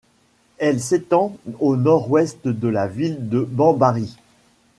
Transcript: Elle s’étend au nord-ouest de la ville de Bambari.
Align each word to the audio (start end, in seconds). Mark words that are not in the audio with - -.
Elle 0.57 0.79
s’étend 0.81 1.37
au 1.59 1.77
nord-ouest 1.77 2.47
de 2.47 2.67
la 2.67 2.87
ville 2.87 3.29
de 3.29 3.41
Bambari. 3.47 4.17